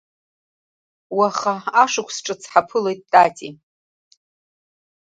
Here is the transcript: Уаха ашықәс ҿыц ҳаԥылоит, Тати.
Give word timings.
Уаха 1.17 1.53
ашықәс 1.83 2.17
ҿыц 2.25 2.41
ҳаԥылоит, 2.51 3.01
Тати. 3.11 3.49